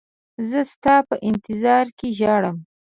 زه 0.49 0.59
ستا 0.73 0.95
په 1.07 1.15
انتظار 1.29 1.85
کې 1.97 2.07
ژاړم. 2.17 2.57